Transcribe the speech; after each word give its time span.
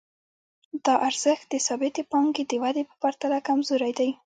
دا 0.85 0.95
ارزښت 1.07 1.45
د 1.49 1.55
ثابتې 1.67 2.01
پانګې 2.11 2.43
د 2.47 2.53
ودې 2.63 2.83
په 2.89 2.95
پرتله 3.01 3.37
کمزوری 3.47 3.91
دی 3.99 4.09